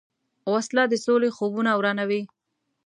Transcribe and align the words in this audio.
وسله 0.53 0.83
د 0.89 0.93
سولې 1.05 1.29
خوبونه 1.37 1.71
ورانوي 1.79 2.21